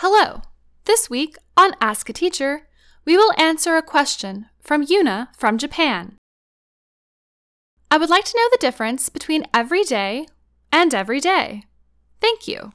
Hello! 0.00 0.42
This 0.84 1.08
week 1.08 1.36
on 1.56 1.72
Ask 1.80 2.10
a 2.10 2.12
Teacher, 2.12 2.68
we 3.06 3.16
will 3.16 3.32
answer 3.38 3.76
a 3.76 3.82
question 3.82 4.44
from 4.60 4.84
Yuna 4.84 5.34
from 5.34 5.56
Japan. 5.56 6.18
I 7.90 7.96
would 7.96 8.10
like 8.10 8.26
to 8.26 8.36
know 8.36 8.46
the 8.52 8.58
difference 8.60 9.08
between 9.08 9.46
every 9.54 9.84
day 9.84 10.26
and 10.70 10.92
every 10.92 11.18
day. 11.18 11.62
Thank 12.20 12.46
you. 12.46 12.72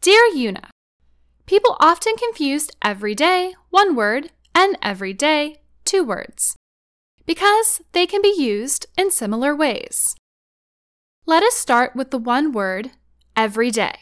Dear 0.00 0.22
Yuna, 0.32 0.68
people 1.46 1.76
often 1.80 2.14
confuse 2.14 2.70
every 2.80 3.16
day, 3.16 3.54
one 3.70 3.96
word, 3.96 4.30
and 4.54 4.78
every 4.80 5.12
day, 5.12 5.62
two 5.84 6.04
words, 6.04 6.54
because 7.26 7.80
they 7.90 8.06
can 8.06 8.22
be 8.22 8.36
used 8.38 8.86
in 8.96 9.10
similar 9.10 9.52
ways. 9.52 10.14
Let 11.26 11.42
us 11.42 11.56
start 11.56 11.96
with 11.96 12.12
the 12.12 12.18
one 12.18 12.52
word, 12.52 12.92
every 13.34 13.72
day. 13.72 13.98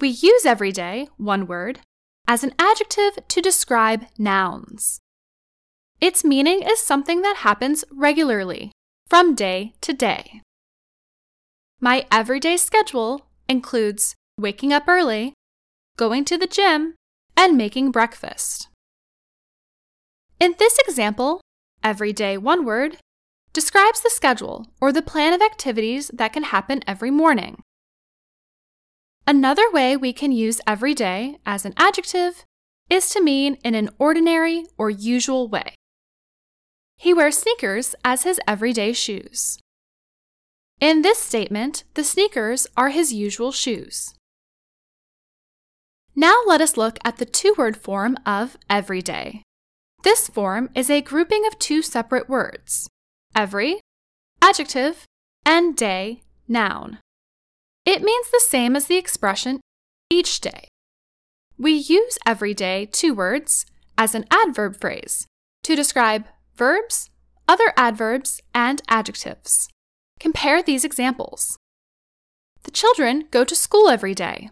We 0.00 0.08
use 0.08 0.46
every 0.46 0.72
day, 0.72 1.08
one 1.18 1.46
word, 1.46 1.80
as 2.26 2.42
an 2.42 2.54
adjective 2.58 3.18
to 3.28 3.42
describe 3.42 4.06
nouns. 4.16 5.00
Its 6.00 6.24
meaning 6.24 6.62
is 6.62 6.80
something 6.80 7.20
that 7.20 7.38
happens 7.38 7.84
regularly, 7.92 8.72
from 9.08 9.34
day 9.34 9.74
to 9.82 9.92
day. 9.92 10.40
My 11.80 12.06
everyday 12.10 12.56
schedule 12.56 13.26
includes 13.46 14.14
waking 14.38 14.72
up 14.72 14.84
early, 14.88 15.34
going 15.98 16.24
to 16.26 16.38
the 16.38 16.46
gym, 16.46 16.94
and 17.36 17.58
making 17.58 17.90
breakfast. 17.90 18.68
In 20.38 20.54
this 20.58 20.78
example, 20.78 21.42
every 21.84 22.14
day 22.14 22.38
one 22.38 22.64
word 22.64 22.96
describes 23.52 24.00
the 24.00 24.10
schedule 24.10 24.68
or 24.80 24.92
the 24.92 25.02
plan 25.02 25.34
of 25.34 25.42
activities 25.42 26.10
that 26.14 26.32
can 26.32 26.44
happen 26.44 26.82
every 26.86 27.10
morning. 27.10 27.62
Another 29.30 29.70
way 29.70 29.96
we 29.96 30.12
can 30.12 30.32
use 30.32 30.60
every 30.66 30.92
day 30.92 31.38
as 31.46 31.64
an 31.64 31.72
adjective 31.76 32.44
is 32.88 33.08
to 33.10 33.22
mean 33.22 33.58
in 33.62 33.76
an 33.76 33.88
ordinary 33.96 34.66
or 34.76 34.90
usual 34.90 35.46
way. 35.46 35.76
He 36.96 37.14
wears 37.14 37.38
sneakers 37.38 37.94
as 38.04 38.24
his 38.24 38.40
everyday 38.48 38.92
shoes. 38.92 39.56
In 40.80 41.02
this 41.02 41.20
statement, 41.20 41.84
the 41.94 42.02
sneakers 42.02 42.66
are 42.76 42.88
his 42.88 43.12
usual 43.12 43.52
shoes. 43.52 44.12
Now 46.16 46.34
let 46.44 46.60
us 46.60 46.76
look 46.76 46.98
at 47.04 47.18
the 47.18 47.24
two 47.24 47.54
word 47.56 47.76
form 47.76 48.16
of 48.26 48.56
everyday. 48.68 49.44
This 50.02 50.26
form 50.26 50.70
is 50.74 50.90
a 50.90 51.02
grouping 51.02 51.46
of 51.46 51.56
two 51.60 51.82
separate 51.82 52.28
words 52.28 52.88
every, 53.36 53.78
adjective, 54.42 55.06
and 55.46 55.76
day, 55.76 56.22
noun. 56.48 56.98
It 57.84 58.02
means 58.02 58.30
the 58.30 58.40
same 58.40 58.76
as 58.76 58.86
the 58.86 58.96
expression 58.96 59.60
each 60.10 60.40
day. 60.40 60.68
We 61.58 61.72
use 61.72 62.18
every 62.26 62.54
day 62.54 62.86
two 62.90 63.14
words 63.14 63.66
as 63.98 64.14
an 64.14 64.24
adverb 64.30 64.80
phrase 64.80 65.26
to 65.62 65.76
describe 65.76 66.26
verbs, 66.54 67.10
other 67.46 67.72
adverbs, 67.76 68.40
and 68.54 68.80
adjectives. 68.88 69.68
Compare 70.18 70.62
these 70.62 70.84
examples. 70.84 71.58
The 72.62 72.70
children 72.70 73.24
go 73.30 73.44
to 73.44 73.54
school 73.54 73.88
every 73.88 74.14
day. 74.14 74.50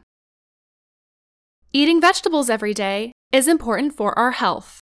Eating 1.72 2.00
vegetables 2.00 2.48
every 2.48 2.72
day 2.72 3.12
is 3.30 3.46
important 3.46 3.94
for 3.94 4.18
our 4.18 4.32
health. 4.32 4.80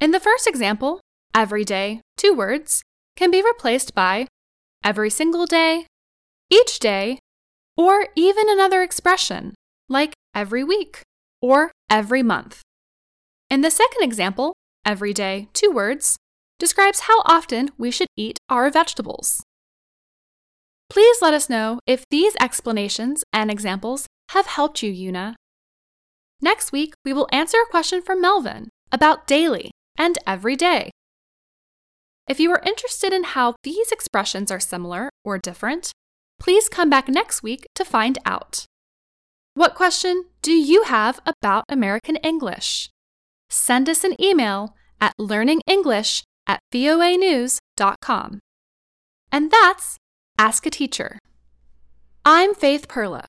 In 0.00 0.10
the 0.10 0.20
first 0.20 0.46
example, 0.46 1.00
every 1.34 1.64
day, 1.64 2.00
two 2.16 2.32
words, 2.32 2.82
can 3.16 3.30
be 3.30 3.42
replaced 3.42 3.94
by 3.94 4.26
every 4.82 5.10
single 5.10 5.44
day, 5.44 5.86
each 6.50 6.78
day, 6.78 7.18
or 7.76 8.08
even 8.16 8.48
another 8.48 8.82
expression 8.82 9.54
like 9.88 10.14
every 10.34 10.64
week 10.64 11.02
or 11.40 11.70
every 11.90 12.22
month. 12.22 12.62
In 13.50 13.62
the 13.62 13.70
second 13.70 14.02
example, 14.02 14.54
every 14.84 15.12
day, 15.12 15.48
two 15.52 15.70
words, 15.70 16.16
describes 16.58 17.00
how 17.00 17.20
often 17.24 17.70
we 17.78 17.90
should 17.90 18.08
eat 18.16 18.38
our 18.48 18.68
vegetables. 18.70 19.42
Please 20.90 21.18
let 21.20 21.34
us 21.34 21.48
know 21.48 21.80
if 21.86 22.04
these 22.10 22.34
explanations 22.40 23.22
and 23.32 23.50
examples 23.50 24.06
have 24.30 24.46
helped 24.46 24.82
you, 24.82 24.92
Yuna. 24.92 25.34
Next 26.40 26.72
week, 26.72 26.94
we 27.04 27.12
will 27.12 27.28
answer 27.32 27.58
a 27.58 27.70
question 27.70 28.02
from 28.02 28.20
Melvin 28.20 28.68
about 28.90 29.26
daily 29.26 29.70
and 29.96 30.18
every 30.26 30.56
day. 30.56 30.90
If 32.28 32.38
you 32.38 32.50
are 32.52 32.62
interested 32.64 33.12
in 33.12 33.24
how 33.24 33.56
these 33.62 33.90
expressions 33.90 34.50
are 34.50 34.60
similar 34.60 35.10
or 35.24 35.38
different, 35.38 35.92
Please 36.40 36.68
come 36.68 36.88
back 36.88 37.08
next 37.08 37.42
week 37.42 37.66
to 37.74 37.84
find 37.84 38.18
out. 38.24 38.64
What 39.54 39.74
question 39.74 40.26
do 40.40 40.52
you 40.52 40.84
have 40.84 41.20
about 41.26 41.64
American 41.68 42.16
English? 42.16 42.90
Send 43.50 43.88
us 43.88 44.04
an 44.04 44.14
email 44.22 44.76
at 45.00 45.14
learningenglish 45.18 46.22
at 46.46 46.60
voanews.com. 46.72 48.38
And 49.32 49.50
that's 49.50 49.96
Ask 50.38 50.64
a 50.66 50.70
Teacher. 50.70 51.18
I'm 52.24 52.54
Faith 52.54 52.88
Pirlo. 52.88 53.24